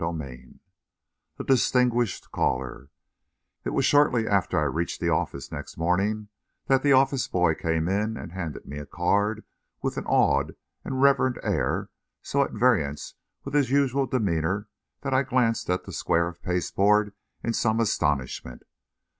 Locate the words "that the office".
6.65-7.27